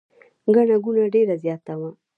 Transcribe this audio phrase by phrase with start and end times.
[0.55, 1.89] ګڼه ګوڼه ډېره زیاته وه.